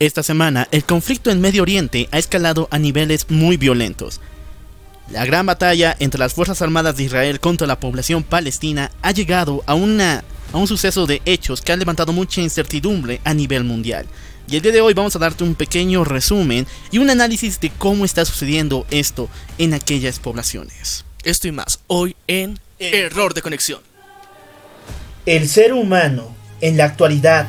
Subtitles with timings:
[0.00, 4.20] Esta semana, el conflicto en Medio Oriente ha escalado a niveles muy violentos.
[5.10, 9.64] La gran batalla entre las Fuerzas Armadas de Israel contra la población palestina ha llegado
[9.66, 10.22] a, una,
[10.52, 14.06] a un suceso de hechos que ha levantado mucha incertidumbre a nivel mundial.
[14.48, 17.70] Y el día de hoy vamos a darte un pequeño resumen y un análisis de
[17.70, 19.28] cómo está sucediendo esto
[19.58, 21.04] en aquellas poblaciones.
[21.24, 23.80] Esto y más, hoy en Error de Conexión.
[25.26, 27.48] El ser humano, en la actualidad,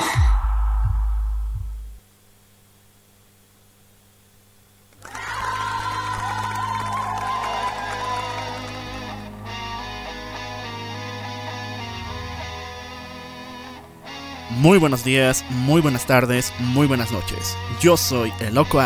[14.57, 17.55] Muy buenos días, muy buenas tardes, muy buenas noches.
[17.81, 18.81] Yo soy el Loco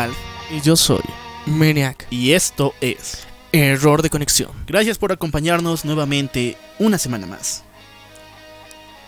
[0.50, 1.02] Y yo soy
[1.44, 2.06] Maniac.
[2.08, 4.52] Y esto es Error de Conexión.
[4.68, 7.64] Gracias por acompañarnos nuevamente una semana más.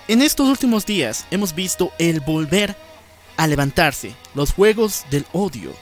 [0.09, 2.75] En estos últimos días hemos visto el volver
[3.37, 5.72] a levantarse, los juegos del odio,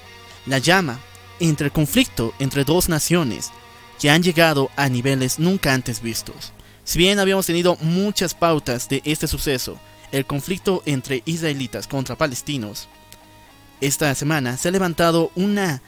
[0.45, 1.01] la llama
[1.41, 3.51] entre el conflicto entre dos naciones
[3.99, 6.53] que han llegado a niveles nunca antes vistos.
[6.85, 9.81] Si bien habíamos tenido muchas pautas de este suceso,
[10.13, 12.89] el conflicto entre israelitas contra palestinos,
[13.81, 15.83] esta semana se ha levantado una,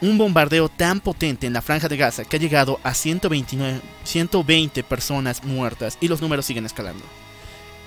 [0.00, 4.82] un bombardeo tan potente en la franja de Gaza que ha llegado a 129, 120
[4.84, 7.04] personas muertas y los números siguen escalando.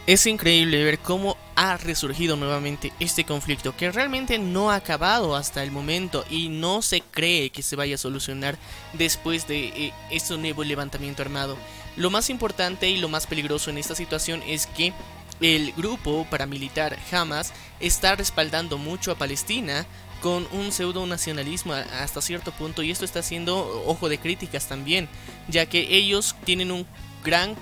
[0.08, 5.64] Es increíble ver cómo ha resurgido nuevamente este conflicto que realmente no ha acabado hasta
[5.64, 8.60] el momento y no se cree que se vaya a solucionar
[8.94, 11.58] después de eh, este nuevo levantamiento armado.
[11.98, 14.94] Lo más importante y lo más peligroso en esta situación es que
[15.42, 19.86] el grupo paramilitar Hamas está respaldando mucho a Palestina
[20.22, 25.08] con un pseudo nacionalismo hasta cierto punto y esto está siendo ojo de críticas también,
[25.48, 26.88] ya que ellos tienen un
[27.24, 27.56] gran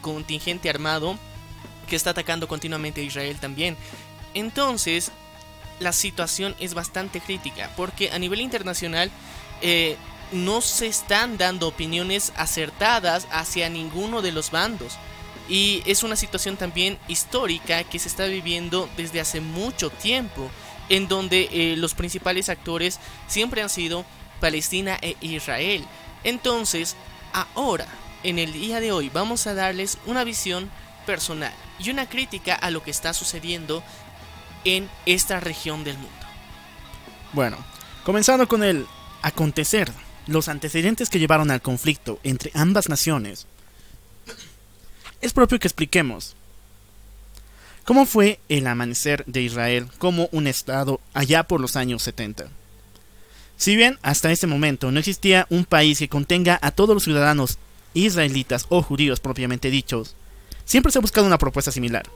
[0.00, 1.16] contingente armado
[1.88, 3.76] que está atacando continuamente a Israel también.
[4.34, 5.12] Entonces,
[5.80, 9.10] la situación es bastante crítica porque a nivel internacional
[9.60, 9.96] eh,
[10.32, 14.98] no se están dando opiniones acertadas hacia ninguno de los bandos.
[15.48, 20.50] Y es una situación también histórica que se está viviendo desde hace mucho tiempo,
[20.88, 24.04] en donde eh, los principales actores siempre han sido
[24.40, 25.84] Palestina e Israel.
[26.24, 26.96] Entonces,
[27.54, 27.86] ahora,
[28.22, 30.70] en el día de hoy, vamos a darles una visión
[31.06, 33.82] personal y una crítica a lo que está sucediendo
[34.64, 36.10] en esta región del mundo.
[37.32, 37.58] Bueno,
[38.04, 38.86] comenzando con el
[39.22, 39.92] acontecer,
[40.26, 43.46] los antecedentes que llevaron al conflicto entre ambas naciones
[45.24, 46.36] es propio que expliquemos
[47.84, 52.48] cómo fue el amanecer de Israel como un Estado allá por los años 70.
[53.56, 57.56] Si bien hasta ese momento no existía un país que contenga a todos los ciudadanos
[57.94, 60.14] israelitas o judíos propiamente dichos,
[60.66, 62.06] siempre se ha buscado una propuesta similar.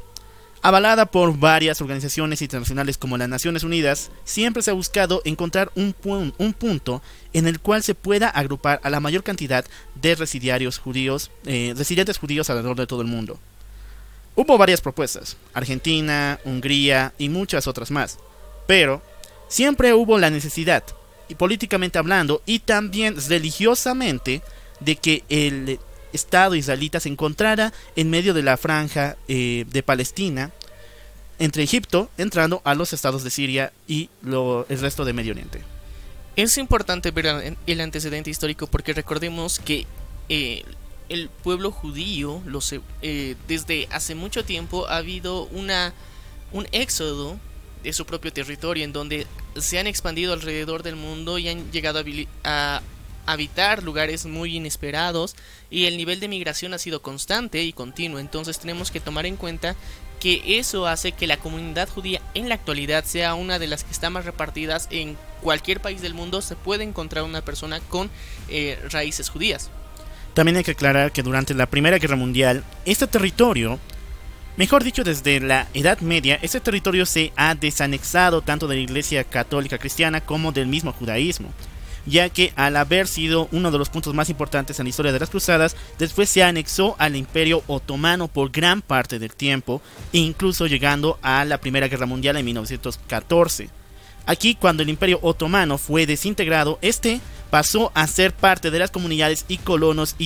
[0.60, 5.94] Avalada por varias organizaciones internacionales como las Naciones Unidas, siempre se ha buscado encontrar un,
[6.04, 7.00] un punto
[7.32, 9.64] en el cual se pueda agrupar a la mayor cantidad
[9.94, 13.38] de residiarios judíos, eh, residentes judíos alrededor de todo el mundo.
[14.34, 18.18] Hubo varias propuestas, Argentina, Hungría y muchas otras más,
[18.66, 19.00] pero
[19.48, 20.82] siempre hubo la necesidad,
[21.28, 24.42] y políticamente hablando, y también religiosamente,
[24.80, 25.78] de que el
[26.12, 30.52] Estado israelita se encontrara en medio de la franja eh, de Palestina,
[31.38, 35.62] entre Egipto, entrando a los estados de Siria y el resto de Medio Oriente.
[36.36, 39.86] Es importante ver el antecedente histórico porque recordemos que
[40.28, 40.64] eh,
[41.08, 42.42] el pueblo judío,
[43.02, 45.94] eh, desde hace mucho tiempo ha habido una,
[46.52, 47.38] un éxodo
[47.82, 49.26] de su propio territorio en donde
[49.56, 52.02] se han expandido alrededor del mundo y han llegado
[52.44, 52.82] a
[53.28, 55.36] habitar lugares muy inesperados
[55.70, 58.18] y el nivel de migración ha sido constante y continuo.
[58.18, 59.76] Entonces tenemos que tomar en cuenta
[60.18, 63.92] que eso hace que la comunidad judía en la actualidad sea una de las que
[63.92, 66.40] está más repartidas en cualquier país del mundo.
[66.40, 68.10] Se puede encontrar una persona con
[68.48, 69.70] eh, raíces judías.
[70.32, 73.78] También hay que aclarar que durante la Primera Guerra Mundial, este territorio,
[74.56, 79.24] mejor dicho desde la Edad Media, este territorio se ha desanexado tanto de la Iglesia
[79.24, 81.52] Católica Cristiana como del mismo judaísmo
[82.08, 85.20] ya que al haber sido uno de los puntos más importantes en la historia de
[85.20, 89.82] las cruzadas, después se anexó al imperio otomano por gran parte del tiempo,
[90.12, 93.70] incluso llegando a la Primera Guerra Mundial en 1914.
[94.26, 97.20] Aquí, cuando el imperio otomano fue desintegrado, este
[97.50, 100.16] pasó a ser parte de las comunidades y colonos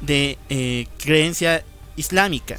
[0.00, 1.64] de eh, creencia
[1.96, 2.58] islámica.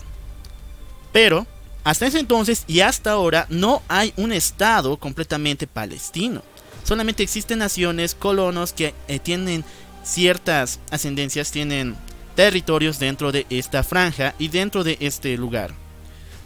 [1.12, 1.46] Pero
[1.84, 6.42] hasta ese entonces y hasta ahora no hay un Estado completamente palestino.
[6.84, 9.64] Solamente existen naciones, colonos que eh, tienen
[10.04, 11.96] ciertas ascendencias, tienen
[12.36, 15.74] territorios dentro de esta franja y dentro de este lugar.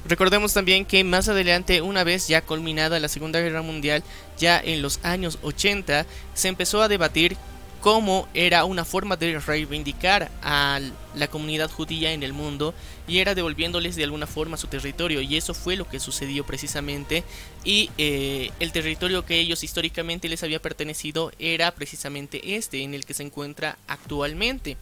[0.07, 4.03] Recordemos también que más adelante, una vez ya culminada la Segunda Guerra Mundial,
[4.37, 7.35] ya en los años 80, se empezó a debatir
[7.81, 10.79] cómo era una forma de reivindicar a
[11.15, 12.73] la comunidad judía en el mundo
[13.07, 15.21] y era devolviéndoles de alguna forma su territorio.
[15.21, 17.23] Y eso fue lo que sucedió precisamente.
[17.63, 23.05] Y eh, el territorio que ellos históricamente les había pertenecido era precisamente este en el
[23.05, 24.77] que se encuentra actualmente.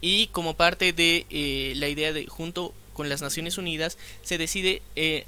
[0.00, 4.82] Y como parte de eh, la idea de junto con las Naciones Unidas se decide
[4.96, 5.26] eh,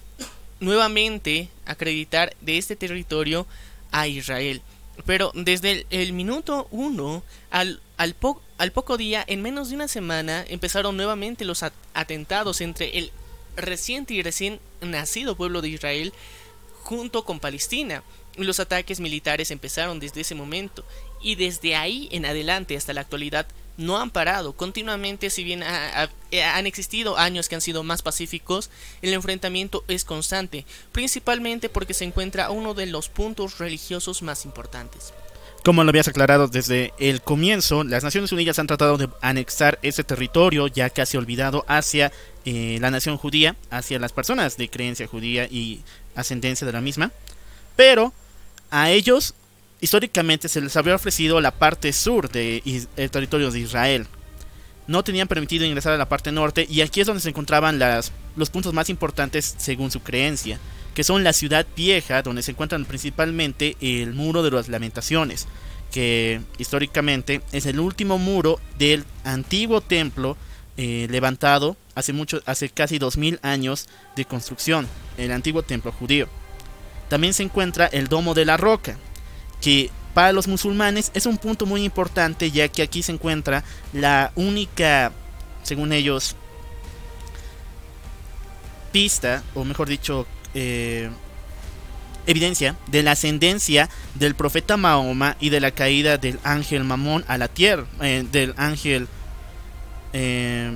[0.60, 3.46] nuevamente acreditar de este territorio
[3.90, 4.62] a Israel.
[5.04, 8.16] Pero desde el, minuto uno al, al,
[8.58, 11.62] al, poco día, en menos de una semana, empezaron nuevamente los
[11.94, 13.12] atentados entre el
[13.56, 16.12] reciente y recién nacido pueblo de Israel
[16.82, 18.02] junto con Palestina.
[18.36, 20.84] Los ataques militares empezaron desde ese momento
[21.22, 24.52] y desde ahí en adelante hasta la actualidad no han parado.
[24.52, 28.70] Continuamente, si bien han existido años que han sido más pacíficos,
[29.02, 35.12] el enfrentamiento es constante, principalmente porque se encuentra uno de los puntos religiosos más importantes.
[35.64, 40.04] Como lo habías aclarado desde el comienzo, las Naciones Unidas han tratado de anexar ese
[40.04, 42.12] territorio ya casi olvidado hacia
[42.44, 45.80] eh, la nación judía, hacia las personas de creencia judía y
[46.14, 47.10] ascendencia de la misma,
[47.74, 48.12] pero
[48.70, 49.34] a ellos
[49.80, 52.62] históricamente se les había ofrecido la parte sur del
[52.96, 54.06] de territorio de Israel.
[54.86, 58.12] No tenían permitido ingresar a la parte norte y aquí es donde se encontraban las,
[58.36, 60.60] los puntos más importantes según su creencia,
[60.94, 65.48] que son la ciudad vieja, donde se encuentran principalmente el muro de las lamentaciones,
[65.90, 70.36] que históricamente es el último muro del antiguo templo
[70.76, 74.86] eh, levantado hace, mucho, hace casi 2000 años de construcción,
[75.18, 76.28] el antiguo templo judío.
[77.08, 78.96] También se encuentra el Domo de la Roca,
[79.60, 84.32] que para los musulmanes es un punto muy importante ya que aquí se encuentra la
[84.34, 85.12] única,
[85.62, 86.36] según ellos,
[88.92, 91.10] pista, o mejor dicho, eh,
[92.26, 97.36] evidencia de la ascendencia del profeta Mahoma y de la caída del ángel Mamón a
[97.36, 99.08] la tierra, eh, del ángel,
[100.14, 100.72] eh,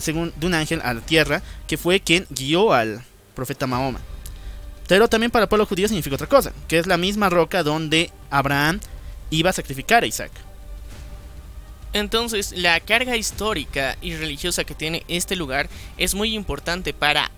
[0.00, 3.04] según, de un ángel a la tierra, que fue quien guió al
[3.34, 4.00] profeta Mahoma.
[4.88, 8.10] Pero también para el pueblo judío significa otra cosa, que es la misma roca donde
[8.30, 8.80] Abraham
[9.30, 10.30] iba a sacrificar a Isaac.
[11.94, 17.30] Entonces, la carga histórica y religiosa que tiene este lugar es muy importante para,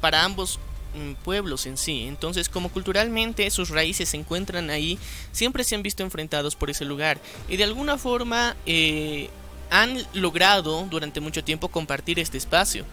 [0.00, 0.60] para ambos
[0.94, 2.04] mm, pueblos en sí.
[2.06, 5.00] Entonces, como culturalmente sus raíces se encuentran ahí,
[5.32, 7.18] siempre se han visto enfrentados por ese lugar.
[7.48, 9.30] Y de alguna forma eh,
[9.68, 12.84] han logrado durante mucho tiempo compartir este espacio.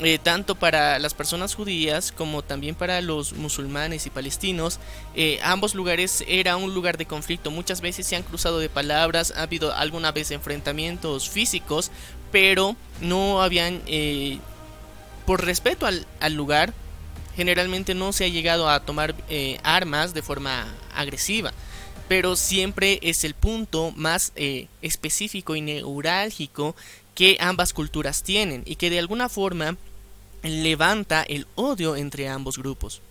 [0.00, 4.78] Eh, tanto para las personas judías como también para los musulmanes y palestinos.
[5.16, 7.50] Eh, ambos lugares era un lugar de conflicto.
[7.50, 11.90] Muchas veces se han cruzado de palabras, ha habido alguna vez enfrentamientos físicos,
[12.30, 14.38] pero no habían, eh,
[15.26, 16.72] por respeto al, al, lugar,
[17.34, 19.16] generalmente no se ha llegado a tomar
[19.64, 20.64] armas de forma
[20.94, 21.52] agresiva.
[22.08, 24.32] Pero siempre es el punto más
[24.80, 26.76] específico y neurálgico
[27.14, 29.76] que ambas culturas tienen y que de alguna forma
[30.42, 33.02] levanta el odio entre ambos grupos.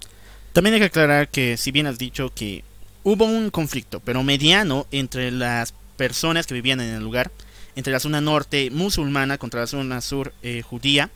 [0.53, 2.63] También hay que aclarar que si bien has dicho que
[3.03, 7.31] hubo un conflicto, pero mediano entre las personas que vivían en el lugar,
[7.75, 11.09] entre la zona norte musulmana contra la zona sur eh, judía,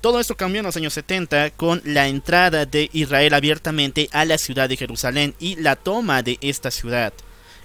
[0.00, 4.38] todo esto cambió en los años 70 con la entrada de Israel abiertamente a la
[4.38, 7.12] ciudad de Jerusalén y la toma de esta ciudad.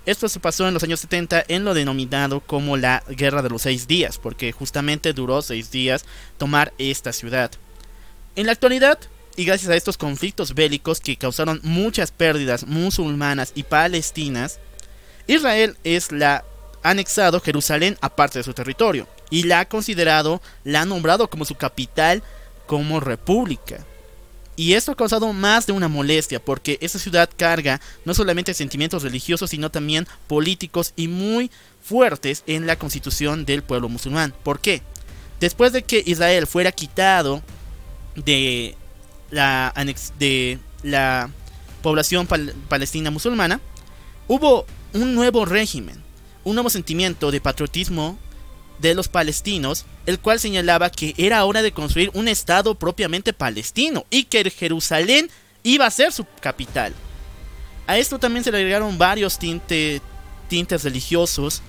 [0.05, 3.61] Esto se pasó en los años 70 en lo denominado como la Guerra de los
[3.61, 6.05] Seis Días, porque justamente duró seis días
[6.37, 7.51] tomar esta ciudad.
[8.35, 8.97] En la actualidad,
[9.35, 14.59] y gracias a estos conflictos bélicos que causaron muchas pérdidas musulmanas y palestinas,
[15.27, 16.43] Israel es la
[16.81, 21.55] anexado Jerusalén aparte de su territorio y la ha considerado, la ha nombrado como su
[21.55, 22.23] capital
[22.65, 23.85] como república.
[24.55, 29.03] Y esto ha causado más de una molestia porque esta ciudad carga no solamente sentimientos
[29.03, 31.51] religiosos sino también políticos y muy
[31.83, 34.33] fuertes en la constitución del pueblo musulmán.
[34.43, 34.81] ¿Por qué?
[35.39, 37.43] Después de que Israel fuera quitado
[38.15, 38.75] de
[39.31, 39.73] la,
[40.19, 41.29] de la
[41.81, 42.27] población
[42.69, 43.59] palestina musulmana,
[44.27, 46.01] hubo un nuevo régimen,
[46.43, 48.17] un nuevo sentimiento de patriotismo
[48.79, 54.05] de los palestinos, el cual señalaba que era hora de construir un Estado propiamente palestino
[54.09, 55.29] y que Jerusalén
[55.63, 56.93] iba a ser su capital.
[57.87, 60.01] A esto también se le agregaron varios tintes
[60.83, 61.61] religiosos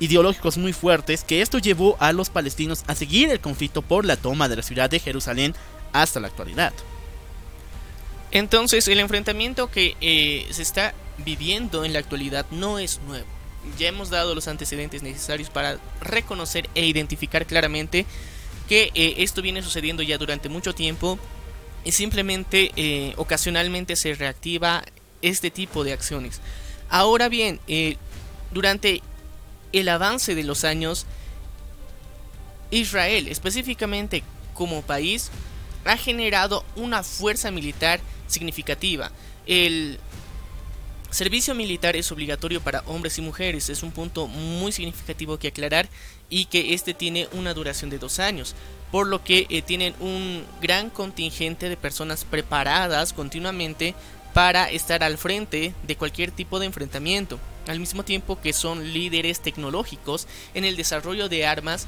[0.00, 4.16] ideológicos muy fuertes que esto llevó a los palestinos a seguir el conflicto por la
[4.16, 5.54] toma de la ciudad de Jerusalén
[5.92, 6.72] hasta la actualidad.
[8.30, 13.26] Entonces el enfrentamiento que eh, se está viviendo en la actualidad no es nuevo.
[13.78, 18.06] Ya hemos dado los antecedentes necesarios para reconocer e identificar claramente
[18.68, 21.18] que eh, esto viene sucediendo ya durante mucho tiempo
[21.84, 24.84] y simplemente eh, ocasionalmente se reactiva
[25.22, 26.40] este tipo de acciones.
[26.90, 27.60] Ahora bien,
[28.52, 29.02] durante
[29.72, 31.06] el avance de los años,
[32.70, 34.22] Israel, específicamente
[34.54, 35.30] como país,
[35.84, 39.10] ha generado una fuerza militar significativa.
[39.46, 39.98] El
[41.10, 45.88] servicio militar es obligatorio para hombres y mujeres, es un punto muy significativo que aclarar
[46.28, 48.54] y que este tiene una duración de dos años,
[48.90, 53.94] por lo que eh, tienen un gran contingente de personas preparadas continuamente
[54.34, 59.40] para estar al frente de cualquier tipo de enfrentamiento, al mismo tiempo que son líderes
[59.40, 61.86] tecnológicos en el desarrollo de armas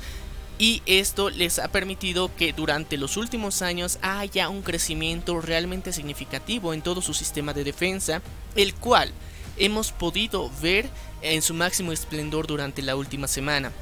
[0.61, 6.75] y esto les ha permitido que durante los últimos años haya un crecimiento realmente significativo
[6.75, 8.21] en todo su sistema de defensa,
[8.57, 9.11] el cual
[9.57, 10.91] hemos podido ver
[11.23, 13.73] en su máximo esplendor durante la última semana.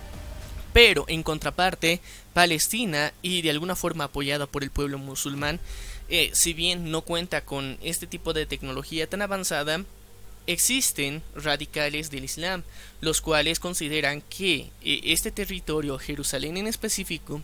[0.73, 2.01] Pero en contraparte,
[2.33, 5.59] Palestina, y de alguna forma apoyada por el pueblo musulmán,
[6.09, 9.83] eh, si bien no cuenta con este tipo de tecnología tan avanzada,
[10.49, 12.65] existen radicales del Islam,
[13.03, 17.43] los cuales consideran que eh, este territorio, Jerusalén en específico,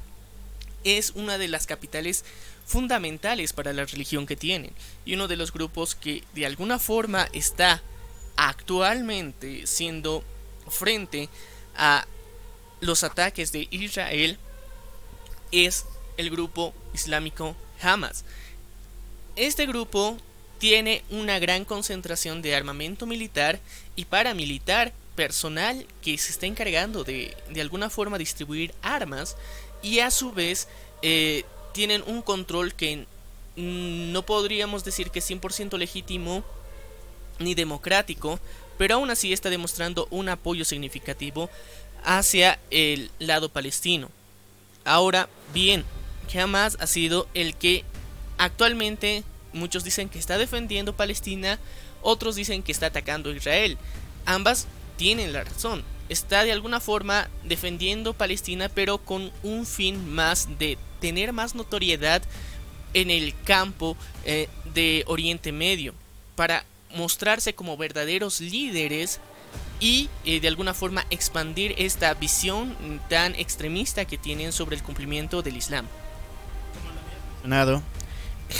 [0.84, 2.24] es una de las capitales
[2.66, 4.72] fundamentales para la religión que tienen
[5.04, 7.82] y uno de los grupos que de alguna forma está
[8.36, 10.24] actualmente siendo
[10.68, 11.28] frente
[11.76, 12.06] a
[12.80, 14.38] los ataques de Israel
[15.52, 15.84] es
[16.16, 18.24] el grupo islámico Hamas.
[19.36, 20.16] Este grupo
[20.64, 23.60] tiene una gran concentración de armamento militar
[23.96, 29.36] y paramilitar personal que se está encargando de de alguna forma distribuir armas
[29.82, 30.66] y a su vez
[31.02, 31.44] eh,
[31.74, 33.04] tienen un control que
[33.56, 36.42] no podríamos decir que es 100% legítimo
[37.38, 38.40] ni democrático,
[38.78, 41.50] pero aún así está demostrando un apoyo significativo
[42.04, 44.08] hacia el lado palestino.
[44.86, 45.84] Ahora bien,
[46.34, 47.84] Hamas ha sido el que
[48.36, 49.22] Actualmente
[49.54, 51.58] muchos dicen que está defendiendo Palestina,
[52.02, 53.78] otros dicen que está atacando a Israel.
[54.26, 55.82] Ambas tienen la razón.
[56.08, 62.22] Está de alguna forma defendiendo Palestina, pero con un fin más de tener más notoriedad
[62.92, 65.94] en el campo eh, de Oriente Medio,
[66.36, 69.20] para mostrarse como verdaderos líderes
[69.80, 72.76] y eh, de alguna forma expandir esta visión
[73.08, 75.86] tan extremista que tienen sobre el cumplimiento del Islam.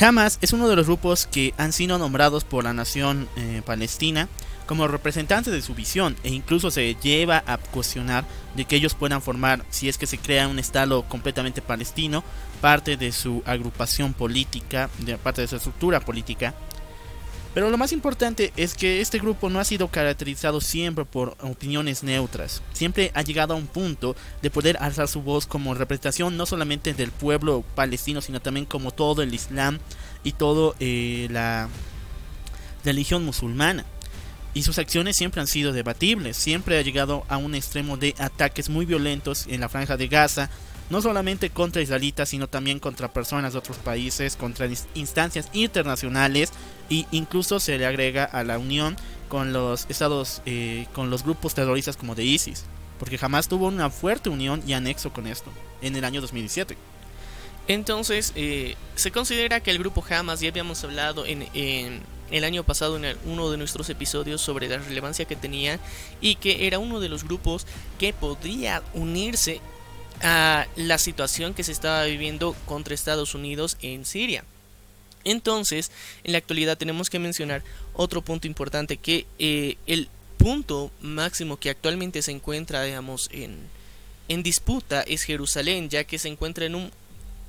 [0.00, 4.28] Hamas es uno de los grupos que han sido nombrados por la nación eh, palestina
[4.66, 8.24] como representantes de su visión e incluso se lleva a cuestionar
[8.56, 12.24] de que ellos puedan formar, si es que se crea un estado completamente palestino,
[12.60, 16.54] parte de su agrupación política, de parte de su estructura política
[17.54, 22.02] pero lo más importante es que este grupo no ha sido caracterizado siempre por opiniones
[22.02, 22.62] neutras.
[22.72, 26.94] Siempre ha llegado a un punto de poder alzar su voz como representación no solamente
[26.94, 29.78] del pueblo palestino, sino también como todo el Islam
[30.24, 31.68] y toda eh, la
[32.84, 33.84] religión musulmana.
[34.52, 38.68] Y sus acciones siempre han sido debatibles, siempre ha llegado a un extremo de ataques
[38.68, 40.50] muy violentos en la franja de Gaza,
[40.90, 46.52] no solamente contra israelitas, sino también contra personas de otros países, contra instancias internacionales
[46.90, 48.96] e incluso se le agrega a la unión
[49.28, 52.64] con los estados, eh, con los grupos terroristas como de ISIS,
[52.98, 55.50] porque jamás tuvo una fuerte unión y anexo con esto
[55.80, 56.76] en el año 2017.
[57.66, 62.62] Entonces, eh, se considera que el grupo Hamas, ya habíamos hablado en, en el año
[62.62, 65.80] pasado en uno de nuestros episodios sobre la relevancia que tenía
[66.20, 67.66] y que era uno de los grupos
[67.98, 69.62] que podría unirse
[70.22, 74.44] a la situación que se estaba viviendo contra Estados Unidos en Siria.
[75.24, 75.90] Entonces,
[76.22, 77.62] en la actualidad tenemos que mencionar
[77.94, 83.58] otro punto importante que eh, el punto máximo que actualmente se encuentra, digamos, en,
[84.28, 86.90] en disputa es Jerusalén, ya que se encuentra en un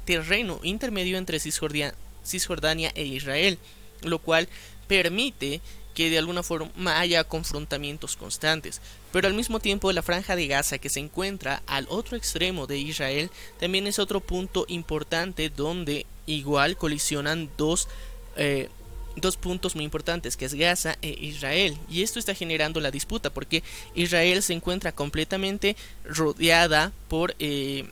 [0.06, 3.58] terreno intermedio entre Cisjordania e Israel,
[4.02, 4.48] lo cual
[4.88, 5.62] permite
[5.96, 8.82] que de alguna forma haya confrontamientos constantes.
[9.12, 12.78] Pero al mismo tiempo la franja de Gaza que se encuentra al otro extremo de
[12.78, 17.88] Israel también es otro punto importante donde igual colisionan dos,
[18.36, 18.70] eh,
[19.16, 21.78] dos puntos muy importantes que es Gaza e Israel.
[21.90, 23.64] Y esto está generando la disputa porque
[23.96, 27.90] Israel se encuentra completamente rodeada por eh,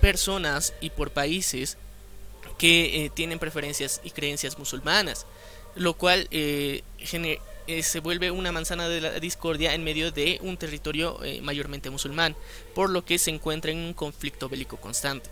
[0.00, 1.78] personas y por países
[2.58, 5.24] que eh, tienen preferencias y creencias musulmanas
[5.78, 6.82] lo cual eh,
[7.66, 12.36] eh, se vuelve una manzana de la discordia en medio de un territorio mayormente musulmán,
[12.74, 15.30] por lo que se encuentra en un conflicto bélico constante.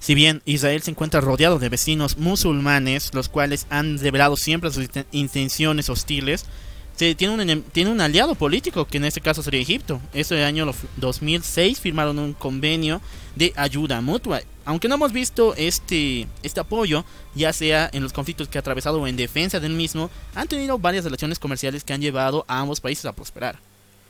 [0.00, 4.88] Si bien Israel se encuentra rodeado de vecinos musulmanes, los cuales han revelado siempre sus
[5.10, 6.46] intenciones hostiles,
[6.96, 10.00] tiene, un, tiene un aliado político, que en este caso sería Egipto.
[10.12, 13.00] Este año 2006 firmaron un convenio
[13.36, 14.40] de ayuda mutua.
[14.68, 17.02] Aunque no hemos visto este, este apoyo,
[17.34, 20.78] ya sea en los conflictos que ha atravesado o en defensa del mismo, han tenido
[20.78, 23.58] varias relaciones comerciales que han llevado a ambos países a prosperar.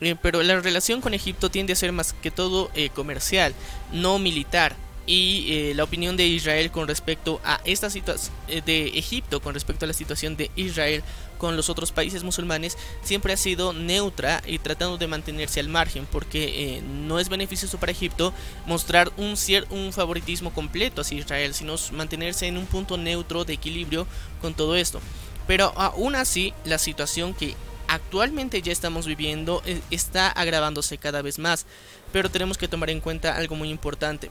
[0.01, 3.55] Eh, pero la relación con Egipto tiende a ser más que todo eh, comercial,
[3.93, 4.75] no militar
[5.07, 9.85] y eh, la opinión de Israel con respecto a esta situación de Egipto con respecto
[9.85, 11.05] a la situación de Israel
[11.39, 16.07] con los otros países musulmanes siempre ha sido neutra y tratando de mantenerse al margen
[16.11, 18.35] porque eh, no es beneficioso para Egipto
[18.67, 19.35] mostrar un,
[19.71, 24.07] un favoritismo completo hacia Israel sino mantenerse en un punto neutro de equilibrio
[24.41, 25.01] con todo esto.
[25.47, 27.55] Pero aún así la situación que
[27.87, 31.65] actualmente ya estamos viviendo está agravándose cada vez más
[32.13, 34.31] pero tenemos que tomar en cuenta algo muy importante.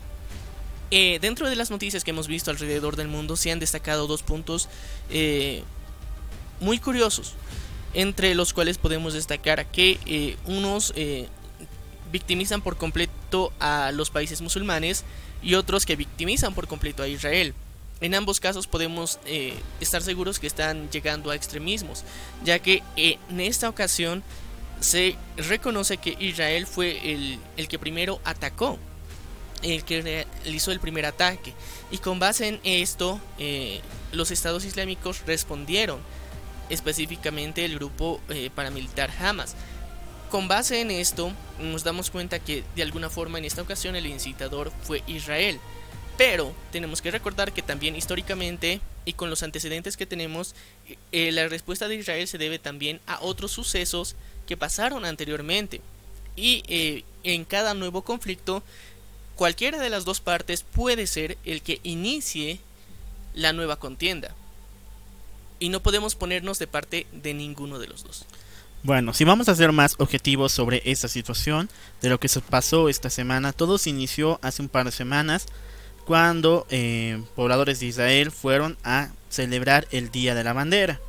[0.89, 4.23] Eh, dentro de las noticias que hemos visto alrededor del mundo se han destacado dos
[4.23, 4.69] puntos
[5.09, 5.63] eh,
[6.59, 7.33] muy curiosos,
[7.93, 10.93] entre los cuales podemos destacar que eh, unos
[12.11, 15.03] victimizan por completo a los países musulmanes
[15.43, 17.53] y otros que victimizan por completo a Israel.
[17.99, 19.19] En ambos casos podemos
[19.81, 22.03] estar seguros que están llegando a extremismos,
[22.45, 24.23] ya que en esta ocasión
[24.79, 28.79] se reconoce que Israel fue el, el que primero atacó
[29.63, 31.53] el que realizó el primer ataque.
[31.91, 35.99] Y con base en esto, eh, los estados islámicos respondieron,
[36.69, 39.55] específicamente el grupo eh, paramilitar Hamas.
[40.29, 44.05] Con base en esto, nos damos cuenta que de alguna forma en esta ocasión el
[44.05, 45.59] incitador fue Israel.
[46.17, 50.53] Pero tenemos que recordar que también históricamente y con los antecedentes que tenemos,
[51.12, 54.15] eh, la respuesta de Israel se debe también a otros sucesos
[54.47, 55.79] que pasaron anteriormente.
[56.36, 58.62] Y en cada nuevo conflicto
[59.38, 62.59] cualquiera de las dos partes puede ser el que inicie
[63.33, 64.35] la nueva contienda.
[65.59, 68.25] Y no podemos ponernos de parte de ninguno de los dos.
[68.83, 71.70] Bueno, si vamos a ser más objetivos sobre esta situación,
[72.01, 75.48] de lo que se pasó esta semana, todo se inició hace un par de semanas
[76.05, 81.01] cuando eh, pobladores de Israel fueron a celebrar el Día de la Bandera.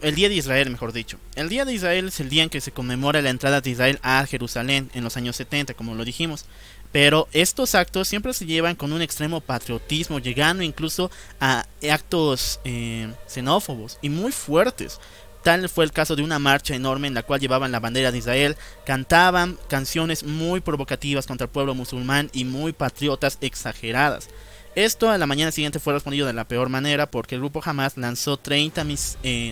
[0.00, 1.18] El Día de Israel, mejor dicho.
[1.34, 3.98] El Día de Israel es el día en que se conmemora la entrada de Israel
[4.02, 6.46] a Jerusalén en los años 70, como lo dijimos.
[6.92, 13.12] Pero estos actos siempre se llevan con un extremo patriotismo, llegando incluso a actos eh,
[13.26, 14.98] xenófobos y muy fuertes.
[15.42, 18.18] Tal fue el caso de una marcha enorme en la cual llevaban la bandera de
[18.18, 24.28] Israel, cantaban canciones muy provocativas contra el pueblo musulmán y muy patriotas exageradas.
[24.74, 27.96] Esto a la mañana siguiente fue respondido de la peor manera porque el grupo Hamas
[27.96, 28.84] lanzó 30,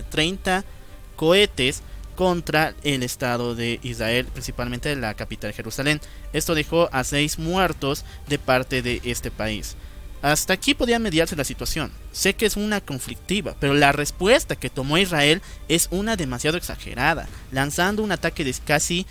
[0.08, 0.62] 30 eh,
[1.16, 1.82] cohetes
[2.16, 6.00] contra el Estado de Israel, principalmente la capital Jerusalén.
[6.32, 9.76] Esto dejó a seis muertos de parte de este país.
[10.22, 11.92] Hasta aquí podía mediarse la situación.
[12.10, 17.28] Sé que es una conflictiva, pero la respuesta que tomó Israel es una demasiado exagerada,
[17.52, 19.06] lanzando un ataque de casi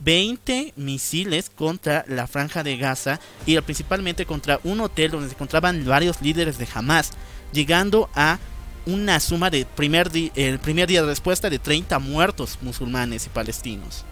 [0.00, 5.84] 20 misiles contra la franja de Gaza y principalmente contra un hotel donde se encontraban
[5.86, 7.12] varios líderes de Hamas,
[7.52, 8.38] llegando a
[8.86, 14.04] una suma de primer el primer día de respuesta de 30 muertos musulmanes y palestinos.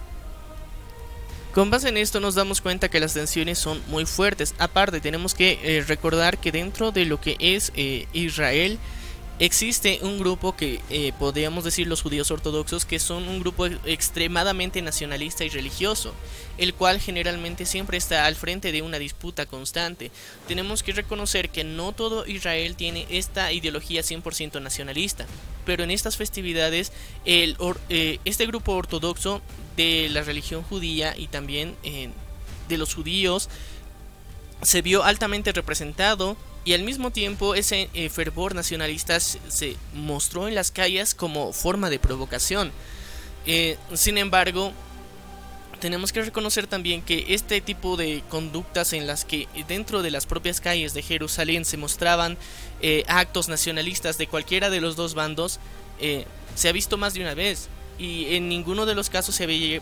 [1.52, 4.54] Con base en esto nos damos cuenta que las tensiones son muy fuertes.
[4.58, 8.78] Aparte tenemos que eh, recordar que dentro de lo que es eh, Israel
[9.38, 14.82] existe un grupo que eh, podríamos decir los judíos ortodoxos que son un grupo extremadamente
[14.82, 16.12] nacionalista y religioso,
[16.56, 20.10] el cual generalmente siempre está al frente de una disputa constante.
[20.48, 25.26] Tenemos que reconocer que no todo Israel tiene esta ideología 100% nacionalista,
[25.64, 26.92] pero en estas festividades
[27.24, 29.40] eh, este grupo ortodoxo
[29.76, 32.10] de la religión judía y también eh,
[32.68, 33.48] de los judíos
[34.62, 36.36] se vio altamente representado
[36.68, 41.88] y al mismo tiempo ese eh, fervor nacionalista se mostró en las calles como forma
[41.88, 42.72] de provocación.
[43.46, 44.74] Eh, sin embargo,
[45.80, 50.26] tenemos que reconocer también que este tipo de conductas en las que dentro de las
[50.26, 52.36] propias calles de Jerusalén se mostraban
[52.82, 55.60] eh, actos nacionalistas de cualquiera de los dos bandos,
[56.54, 59.80] se ha visto más de una vez y en ninguno de los casos se,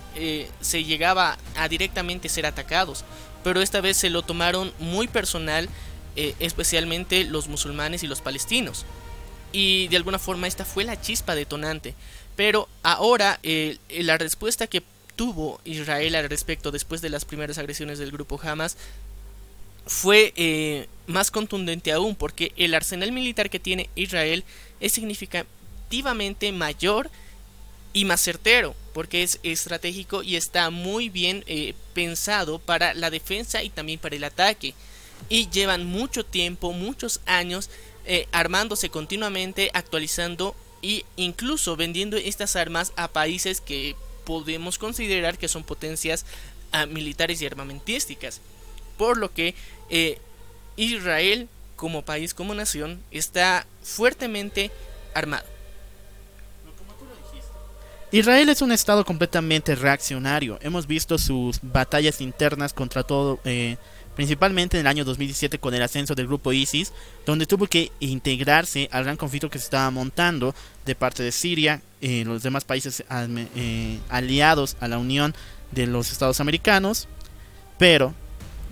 [0.61, 3.05] se llegaba a directamente ser atacados,
[3.43, 5.69] pero esta vez se lo tomaron muy personal
[6.17, 8.85] eh, especialmente los musulmanes y los palestinos.
[9.53, 11.95] Y de alguna forma esta fue la chispa detonante.
[12.37, 14.83] Pero ahora eh, la respuesta que
[15.17, 18.77] tuvo Israel al respecto después de las primeras agresiones del grupo Hamas
[19.87, 24.45] fue eh, más contundente aún porque el arsenal militar que tiene Israel
[24.81, 27.11] es definitivamente mayor
[27.93, 33.63] y más certero, porque es estratégico y está muy bien eh, pensado para la defensa
[33.63, 34.75] y también para el ataque.
[35.29, 37.71] Y llevan mucho tiempo, muchos años
[38.05, 45.49] eh, armándose continuamente, actualizando e incluso vendiendo estas armas a países que podemos considerar que
[45.49, 46.25] son potencias
[46.73, 48.41] ah, militares y armamentísticas.
[48.97, 49.55] Por lo que
[49.91, 50.19] eh,
[50.77, 54.71] Israel como país, como nación, está fuertemente
[55.15, 55.45] armado.
[58.13, 60.59] Israel es un estado completamente reaccionario.
[60.63, 63.77] Hemos visto sus batallas internas contra todo, eh,
[64.17, 66.93] principalmente en el año 2017 con el ascenso del grupo ISIS,
[67.27, 71.83] donde tuvo que integrarse al gran conflicto que se estaba montando de parte de Siria,
[72.01, 75.35] y los demás países eh, aliados a la Unión
[75.71, 77.09] de los Estados Americanos.
[77.79, 78.15] Pero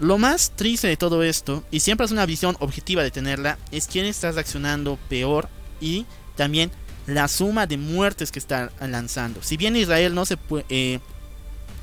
[0.00, 3.87] lo más triste de todo esto, y siempre es una visión objetiva de tenerla, es
[3.87, 5.48] quién está reaccionando peor
[5.80, 6.70] y también
[7.07, 9.42] la suma de muertes que está lanzando.
[9.42, 11.00] Si bien Israel no se puede, eh,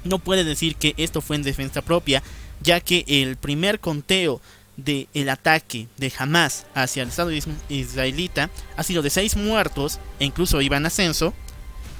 [0.03, 2.23] no puede decir que esto fue en defensa propia,
[2.61, 4.41] ya que el primer conteo
[4.77, 7.31] del el ataque de Hamas hacia el Estado
[7.69, 11.33] israelita ha sido de 6 muertos e incluso iba en ascenso.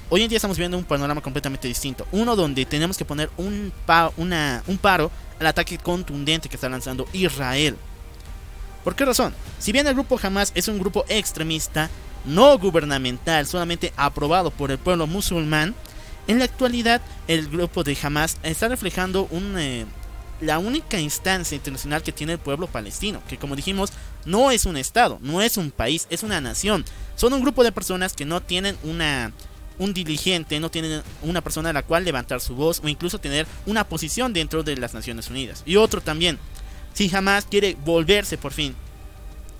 [0.08, 2.06] Hoy en día estamos viendo un panorama completamente distinto.
[2.12, 3.72] Uno donde tenemos que poner un,
[4.66, 7.76] un paro al ataque contundente que está lanzando Israel.
[8.84, 9.34] ¿Por qué razón?
[9.58, 11.88] Si bien el grupo Hamas es un grupo extremista,
[12.24, 15.74] no gubernamental, solamente aprobado por el pueblo musulmán,
[16.28, 19.86] en la actualidad el grupo de Hamas está reflejando un, eh,
[20.42, 23.92] la única instancia internacional que tiene el pueblo palestino, que como dijimos
[24.24, 26.84] no es un estado, no es un país, es una nación.
[27.16, 29.32] Son un grupo de personas que no tienen una
[29.78, 33.46] un dirigente, no tienen una persona a la cual levantar su voz o incluso tener
[33.66, 35.62] una posición dentro de las Naciones Unidas.
[35.64, 36.38] Y otro también,
[36.92, 38.74] si Hamas quiere volverse por fin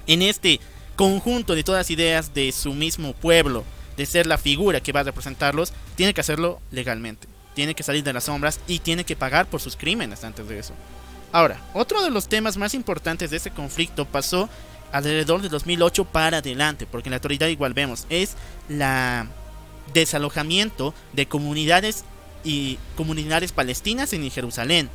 [0.06, 0.60] en este
[0.96, 3.64] conjunto de todas las ideas de su mismo pueblo,
[3.96, 7.31] de ser la figura que va a representarlos, tiene que hacerlo legalmente.
[7.54, 10.58] Tiene que salir de las sombras y tiene que pagar por sus crímenes antes de
[10.58, 10.74] eso.
[11.32, 14.48] Ahora, otro de los temas más importantes de este conflicto pasó
[14.92, 18.36] alrededor de 2008 para adelante, porque en la actualidad igual vemos, es
[18.68, 19.26] la
[19.94, 22.04] desalojamiento de comunidades
[22.44, 24.90] y comunidades palestinas en Jerusalén.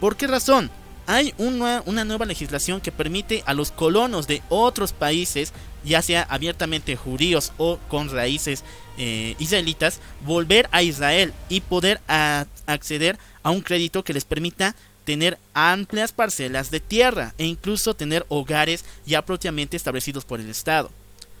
[0.00, 0.70] ¿Por qué razón?
[1.10, 5.52] Hay una, nueva legislación que permite a los colonos de otros países,
[5.84, 8.62] ya sea abiertamente judíos o con raíces
[8.96, 15.36] eh, israelitas, volver a Israel y poder acceder a un crédito que les permita tener
[15.52, 20.92] amplias parcelas de tierra e incluso tener hogares ya propiamente establecidos por el Estado.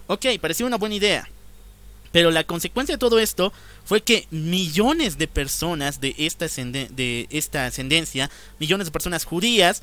[0.08, 1.28] Ok, parecía una buena idea.
[2.12, 3.52] Pero la consecuencia de todo esto
[3.84, 9.82] fue que millones de personas de esta, de esta ascendencia, millones de personas judías,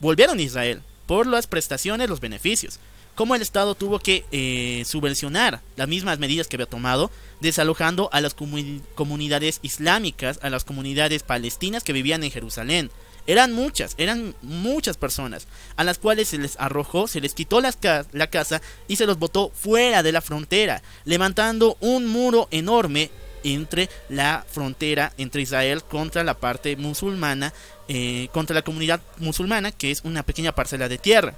[0.00, 2.78] volvieron a Israel por las prestaciones, los beneficios.
[3.14, 8.20] Como el Estado tuvo que eh, subvencionar las mismas medidas que había tomado, desalojando a
[8.20, 12.90] las comunidades islámicas, a las comunidades palestinas que vivían en Jerusalén.
[13.26, 18.26] Eran muchas, eran muchas personas a las cuales se les arrojó, se les quitó la
[18.26, 23.10] casa y se los botó fuera de la frontera, levantando un muro enorme
[23.44, 27.52] entre la frontera entre Israel contra la parte musulmana,
[27.88, 31.34] eh, contra la comunidad musulmana, que es una pequeña parcela de tierra.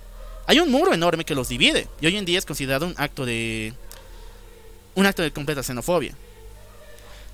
[0.46, 3.24] Hay un muro enorme que los divide y hoy en día es considerado un acto
[3.24, 3.72] de
[4.94, 6.14] un acto de completa xenofobia.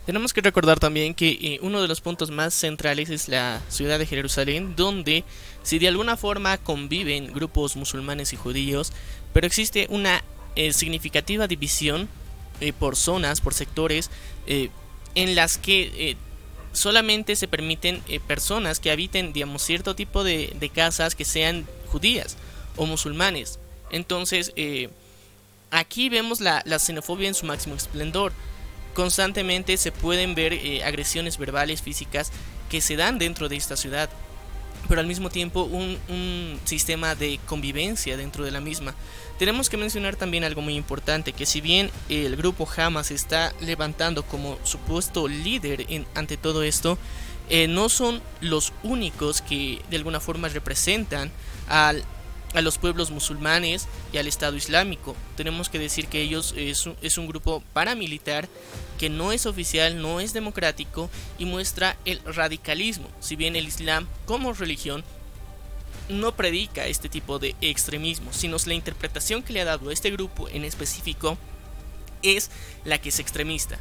[0.09, 3.99] Tenemos que recordar también que eh, uno de los puntos más centrales es la ciudad
[3.99, 5.23] de Jerusalén, donde
[5.62, 8.90] si de alguna forma conviven grupos musulmanes y judíos,
[9.35, 10.25] pero existe una
[10.57, 12.09] eh, significativa división
[12.62, 14.11] eh, por zonas, por sectores,
[14.47, 16.16] en las que
[16.73, 22.38] solamente se permiten personas que habiten, digamos, cierto tipo de, casas que sean judías
[22.77, 23.59] o musulmanes.
[23.90, 24.55] Entonces,
[25.71, 28.33] aquí vemos la xenofobia en su máximo esplendor
[28.98, 32.32] constantemente se pueden ver eh, agresiones verbales, físicas
[32.68, 34.11] que se dan dentro de esta ciudad,
[34.88, 38.96] pero al mismo tiempo un, sistema de convivencia dentro de la misma.
[39.38, 44.24] Tenemos que mencionar también algo muy importante, que si bien el grupo Hamas está levantando
[44.24, 46.98] como supuesto líder ante todo esto,
[47.50, 51.30] eh, no son los únicos que de alguna forma representan
[51.68, 52.02] al
[52.54, 55.14] a los pueblos musulmanes y al Estado Islámico.
[55.37, 58.48] Tenemos que decir que ellos es un, es un grupo paramilitar
[58.98, 63.08] que no es oficial, no es democrático y muestra el radicalismo.
[63.20, 65.04] Si bien el Islam como religión
[66.08, 70.48] no predica este tipo de extremismo, sino la interpretación que le ha dado este grupo
[70.48, 71.38] en específico
[72.22, 72.50] es
[72.84, 73.78] la que es extremista.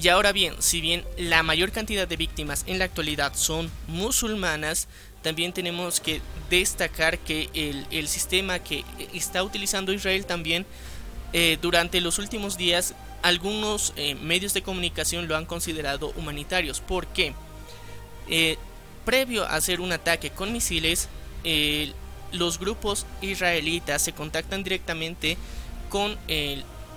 [0.00, 4.88] Y ahora bien, si bien la mayor cantidad de víctimas en la actualidad son musulmanas,
[5.22, 7.48] también tenemos que destacar que
[7.90, 10.66] el, sistema que está utilizando Israel también
[11.32, 16.80] eh, durante los últimos días algunos eh, medios de comunicación lo han considerado humanitarios.
[16.80, 17.34] ¿Por qué?
[18.28, 18.56] Eh,
[19.04, 21.08] previo a hacer un ataque con misiles,
[22.32, 25.36] los grupos israelitas se contactan directamente
[25.88, 26.18] con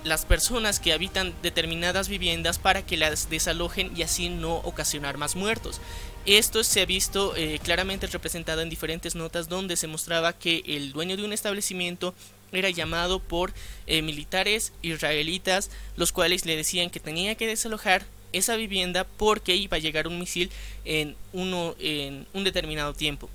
[0.04, 5.34] las personas que habitan determinadas viviendas para que las desalojen y así no ocasionar más
[5.34, 5.80] muertos.
[6.26, 10.92] Esto se ha visto eh, claramente representado en diferentes notas donde se mostraba que el
[10.92, 12.14] dueño de un establecimiento
[12.52, 13.52] era llamado por
[13.86, 19.76] eh, militares israelitas, los cuales le decían que tenía que desalojar esa vivienda porque iba
[19.76, 20.50] a llegar un misil
[20.84, 23.28] en, uno, en un determinado tiempo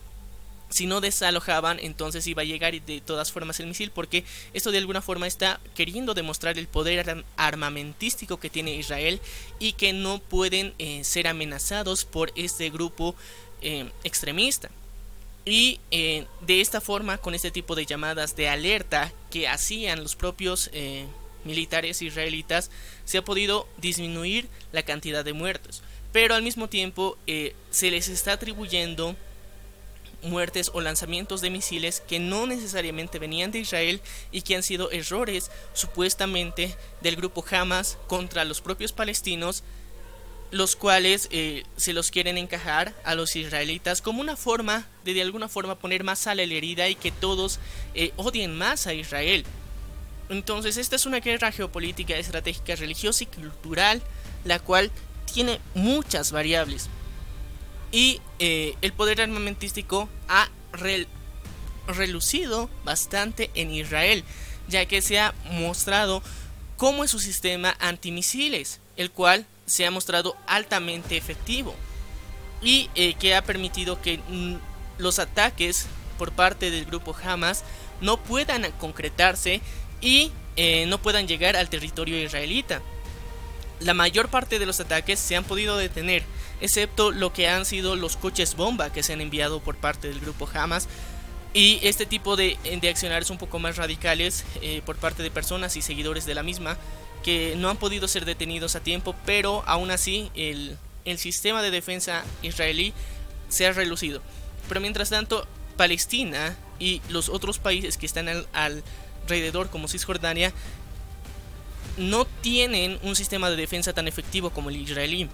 [0.69, 4.77] si no desalojaban, entonces iba a llegar de todas formas el misil, porque esto de
[4.77, 9.19] alguna forma está queriendo demostrar el poder armamentístico que tiene Israel
[9.57, 13.15] y que no pueden eh, ser amenazados por este grupo
[13.61, 14.69] eh, extremista.
[15.43, 20.15] Y eh, de esta forma, con este tipo de llamadas de alerta que hacían los
[20.15, 20.69] propios
[21.43, 22.69] militares israelitas,
[23.05, 25.81] se ha podido disminuir la cantidad de muertos.
[26.11, 29.15] Pero al mismo tiempo se les está atribuyendo
[30.23, 34.01] muertes o lanzamientos de misiles que no necesariamente venían de Israel
[34.31, 39.63] y que han sido errores supuestamente del grupo Hamas contra los propios palestinos,
[40.51, 45.21] los cuales eh, se los quieren encajar a los israelitas como una forma de de
[45.21, 47.59] alguna forma poner más a la herida y que todos
[47.93, 49.45] eh, odien más a Israel.
[50.29, 54.01] Entonces esta es una guerra geopolítica, estratégica, religiosa y cultural,
[54.43, 54.91] la cual
[55.31, 56.89] tiene muchas variables
[57.91, 60.49] y eh, el poder armamentístico ha
[61.87, 64.23] relucido bastante en Israel,
[64.67, 66.21] ya que se ha mostrado
[66.77, 71.75] cómo es su sistema antimisiles, el cual se ha mostrado altamente efectivo
[72.61, 74.55] y eh, que ha permitido que mm,
[74.97, 77.63] los ataques por parte del grupo Hamas
[78.01, 79.61] no puedan concretarse
[80.01, 82.81] y eh, no puedan llegar al territorio israelita.
[83.79, 86.23] La mayor parte de los ataques se han podido detener
[86.61, 90.19] excepto lo que han sido los coches bomba que se han enviado por parte del
[90.19, 90.87] grupo Hamas.
[91.53, 95.75] Y este tipo de, de accionarios un poco más radicales eh, por parte de personas
[95.77, 96.77] y seguidores de la misma
[97.23, 101.71] que no han podido ser detenidos a tiempo, pero aún así el, el sistema de
[101.71, 102.93] defensa israelí
[103.49, 104.21] se ha relucido.
[104.67, 110.53] Pero mientras tanto, Palestina y los otros países que están al, alrededor, como Cisjordania,
[111.97, 115.29] no tienen un sistema de defensa tan efectivo como el israelí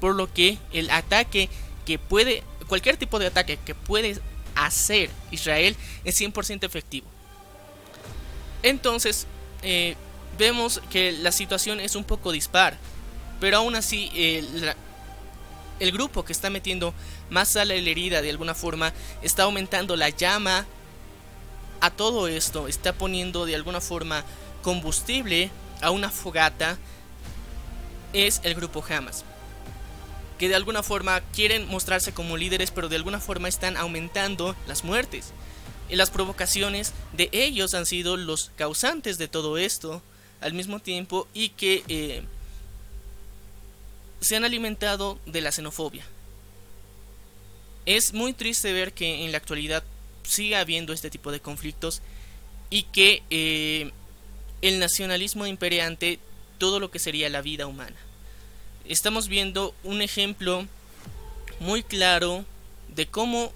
[0.00, 1.48] por lo que el ataque
[1.84, 4.18] que puede, cualquier tipo de ataque que puede
[4.54, 7.06] hacer Israel es 100% efectivo.
[8.62, 9.26] Entonces,
[9.62, 9.96] eh,
[10.38, 12.78] vemos que la situación es un poco dispar,
[13.40, 14.10] pero aún así
[15.78, 16.94] el grupo que está metiendo
[17.30, 20.66] más a la herida de alguna forma está aumentando la llama
[21.80, 24.24] a todo esto, está poniendo de alguna forma
[24.62, 26.78] combustible a una fogata,
[28.12, 29.24] es el grupo Hamas
[30.40, 34.84] que de alguna forma quieren mostrarse como líderes, pero de alguna forma están aumentando las
[34.84, 35.34] muertes.
[35.90, 40.00] Y las provocaciones de ellos han sido los causantes de todo esto
[40.40, 42.22] al mismo tiempo y que eh,
[44.22, 46.06] se han alimentado de la xenofobia.
[47.84, 49.84] Es muy triste ver que en la actualidad
[50.22, 52.00] siga habiendo este tipo de conflictos
[52.70, 53.90] y que eh,
[54.62, 56.18] el nacionalismo imperante
[56.56, 57.96] todo lo que sería la vida humana
[58.84, 60.66] estamos viendo un ejemplo
[61.60, 62.44] muy claro
[62.88, 63.52] de cómo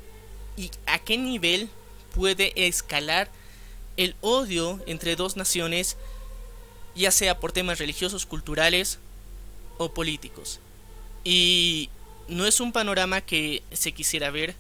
[0.57, 1.69] y a qué nivel
[2.15, 3.29] puede escalar
[3.97, 5.97] el odio entre dos naciones,
[6.95, 8.99] ya sea por temas religiosos, culturales
[9.79, 10.61] o políticos.
[11.25, 11.91] Y
[12.29, 14.55] no es un panorama que se quisiera ver,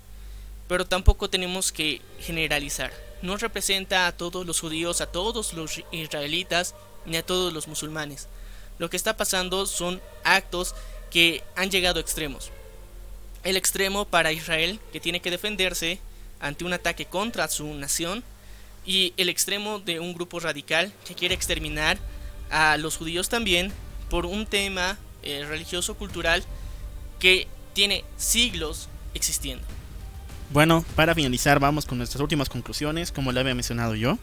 [0.66, 2.92] pero tampoco tenemos que generalizar.
[3.22, 6.74] No representa a todos los judíos, a todos los israelitas,
[7.06, 8.28] ni a todos los musulmanes
[8.78, 10.74] lo que está pasando son actos
[11.10, 12.50] que han llegado a extremos.
[13.42, 15.98] El extremo para Israel, que tiene que defenderse
[16.40, 18.24] ante un ataque contra su nación,
[18.86, 21.98] y el extremo de un grupo radical que quiere exterminar
[22.50, 23.72] a los judíos también
[24.10, 26.44] por un tema eh, religioso cultural
[27.18, 29.64] que tiene siglos existiendo.
[30.50, 34.18] Bueno, para finalizar vamos con nuestras últimas conclusiones, como le había mencionado yo.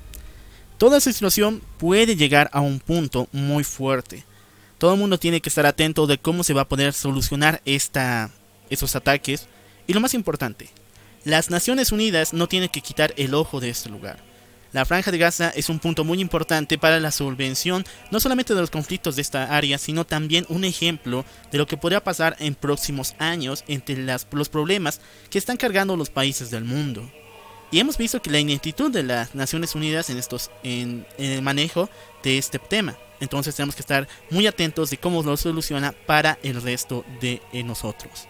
[0.78, 4.24] Toda esta situación puede llegar a un punto muy fuerte,
[4.82, 8.32] todo el mundo tiene que estar atento de cómo se va a poder solucionar esta,
[8.72, 9.46] esos ataques.
[9.86, 10.72] Y lo más importante,
[11.24, 14.18] las Naciones Unidas no tienen que quitar el ojo de este lugar.
[14.72, 18.62] La franja de Gaza es un punto muy importante para la subvención no solamente de
[18.62, 22.56] los conflictos de esta área, sino también un ejemplo de lo que podría pasar en
[22.56, 27.08] próximos años entre las, los problemas que están cargando los países del mundo.
[27.72, 31.90] Y hemos visto que la ineptitud de las Naciones Unidas en estos en, el manejo
[32.22, 32.98] de este tema.
[33.22, 37.64] Entonces tenemos que estar muy atentos de cómo lo soluciona para el resto de eh,
[37.64, 38.28] nosotros.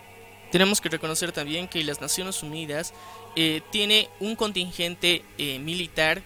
[0.51, 2.93] Tenemos que reconocer también que las Naciones Unidas
[3.35, 6.21] eh, tiene un contingente eh, militar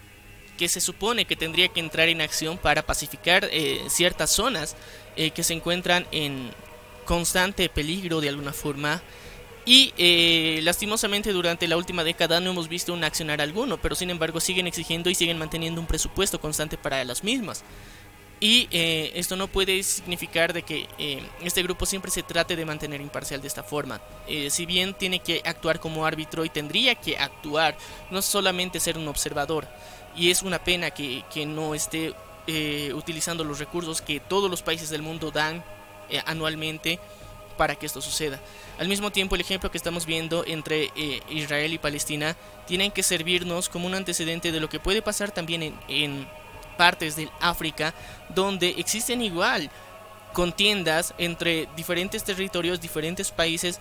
[0.58, 3.48] que se supone que tendría que entrar en acción para pacificar
[3.88, 4.74] ciertas zonas
[5.14, 6.50] que se encuentran en
[7.04, 9.02] constante peligro de alguna forma
[9.66, 14.10] y eh, lastimosamente durante la última década no hemos visto un accionar alguno, pero sin
[14.10, 17.64] embargo siguen exigiendo y siguen manteniendo un presupuesto constante para las mismas.
[18.38, 22.64] Y eh, esto no puede significar de que eh, este grupo siempre se trate de
[22.64, 24.00] mantener imparcial de esta forma.
[24.50, 27.76] si bien tiene que actuar como árbitro y tendría que actuar,
[28.12, 29.66] no solamente ser un observador.
[30.14, 32.14] Y es una pena que, que no esté
[32.94, 35.64] utilizando los recursos que todos los países del mundo dan
[36.26, 37.00] anualmente
[37.56, 38.40] para que esto suceda.
[38.78, 43.02] Al mismo tiempo, el ejemplo que estamos viendo entre eh, Israel y Palestina tienen que
[43.02, 46.28] servirnos como un antecedente de lo que puede pasar también en, en
[46.76, 47.94] partes del África,
[48.28, 49.70] donde existen igual
[50.32, 53.80] contiendas entre diferentes territorios, diferentes países,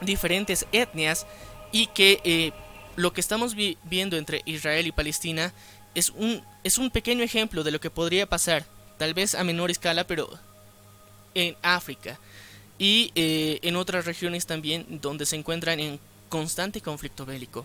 [0.00, 1.26] diferentes etnias,
[1.70, 2.52] y que eh,
[2.96, 5.52] lo que estamos viendo entre Israel y Palestina
[5.94, 8.64] es un, es un pequeño ejemplo de lo que podría pasar,
[8.98, 10.30] tal vez a menor escala, pero
[11.34, 12.18] en África
[12.82, 17.64] y eh, en otras regiones también donde se encuentran en constante conflicto bélico.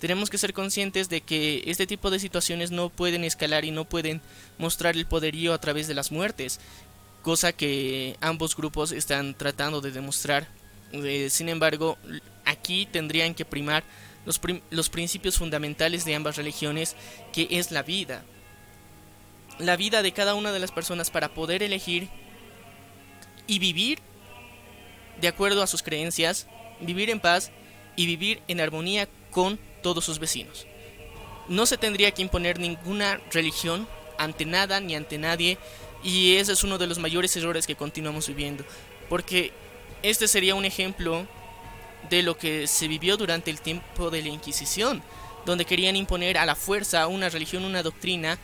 [0.00, 3.84] Tenemos que ser conscientes de que este tipo de situaciones no pueden escalar y no
[3.84, 4.20] pueden
[4.58, 6.58] mostrar el poderío a través de las muertes,
[7.22, 10.48] cosa que ambos grupos están tratando de demostrar.
[10.90, 11.96] Eh, sin embargo,
[12.44, 13.84] aquí tendrían que primar
[14.26, 16.96] los, los principios fundamentales de ambas religiones,
[17.32, 18.24] que es la vida.
[19.60, 22.08] La vida de cada una de las personas para poder elegir
[23.46, 24.09] y vivir
[25.20, 26.46] de acuerdo a sus creencias,
[26.80, 27.50] vivir en paz
[27.96, 30.66] y vivir en armonía con todos sus vecinos.
[31.48, 35.58] No se tendría que imponer ninguna religión ante nada ni ante nadie
[36.02, 38.64] y ese es uno de los mayores errores que continuamos viviendo,
[39.08, 39.52] porque
[40.02, 41.26] este sería un ejemplo
[42.08, 45.02] de lo que se vivió durante el tiempo de la Inquisición,
[45.44, 48.38] donde querían imponer a la fuerza una religión, una doctrina,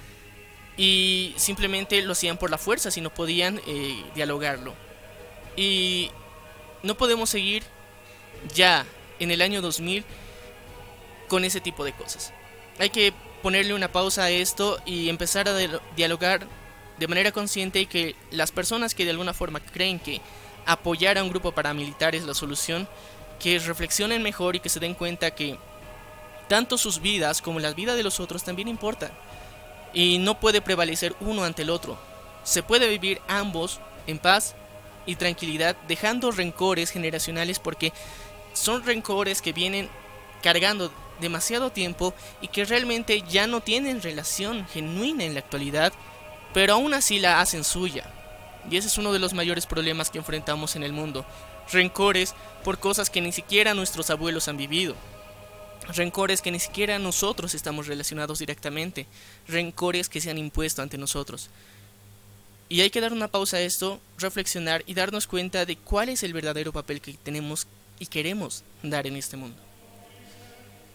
[0.77, 4.75] y simplemente lo hacían por la fuerza si no podían eh, dialogarlo.
[5.57, 6.11] Y
[6.87, 7.65] no podemos seguir
[8.55, 8.87] ya
[9.19, 10.05] en el año 2000
[11.29, 12.33] con ese tipo de cosas.
[12.79, 15.57] Hay que ponerle una pausa a esto y empezar a
[15.97, 16.47] dialogar
[16.99, 20.21] de manera consciente y que las personas que de alguna forma creen que
[20.65, 22.89] apoyar a un grupo paramilitar es la solución,
[23.39, 25.59] que reflexionen mejor y que se den cuenta que
[26.49, 29.11] tanto sus vidas como la vida de los otros también importan.
[29.93, 31.99] Y no puede prevalecer uno ante el otro.
[32.45, 34.55] Se puede vivir ambos en paz
[35.07, 37.93] y tranquilidad, dejando rencores generacionales porque
[38.53, 39.89] son rencores que vienen
[40.43, 45.93] cargando demasiado tiempo y que realmente ya no tienen relación genuina en la actualidad,
[46.53, 48.11] pero aún así la hacen suya.
[48.71, 51.25] Y ese es uno de los mayores problemas que enfrentamos en el mundo.
[51.73, 54.95] Rencores por cosas que ni siquiera nuestros abuelos han vivido.
[55.95, 59.07] Rencores que ni siquiera nosotros estamos relacionados directamente.
[59.47, 61.51] Rencores que se han impuesto ante nosotros.
[62.69, 66.23] Y hay que dar una pausa a esto, reflexionar y darnos cuenta de cuál es
[66.23, 67.67] el verdadero papel que tenemos
[67.99, 69.57] y queremos dar en este mundo.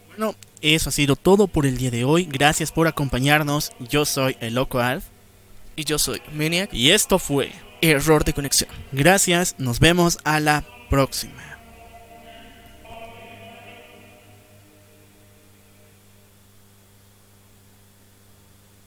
[0.09, 2.25] Bueno, eso ha sido todo por el día de hoy.
[2.25, 3.71] Gracias por acompañarnos.
[3.79, 5.05] Yo soy el Loco Alf.
[5.77, 6.73] Y yo soy Maniac.
[6.73, 8.69] Y esto fue Error de conexión.
[8.91, 11.50] Gracias, nos vemos a la próxima.